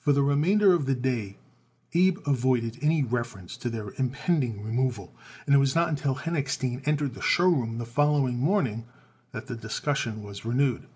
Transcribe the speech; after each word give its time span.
For 0.00 0.12
the 0.12 0.24
remainder 0.24 0.72
of 0.72 0.86
the 0.86 0.96
day 0.96 1.38
Abe 1.94 2.18
avoided 2.26 2.76
any 2.82 3.04
reference 3.04 3.56
to 3.58 3.70
their 3.70 3.90
impending 3.96 4.64
removal, 4.64 5.14
and 5.46 5.54
it 5.54 5.58
was 5.58 5.76
not 5.76 5.88
until 5.88 6.16
Henochstein 6.16 6.82
entered 6.88 7.14
the 7.14 7.22
show 7.22 7.46
room 7.46 7.78
the 7.78 7.86
following 7.86 8.36
morning 8.36 8.86
that 9.30 9.46
the 9.46 9.54
discussion 9.54 10.24
was 10.24 10.44
renewed. 10.44 10.86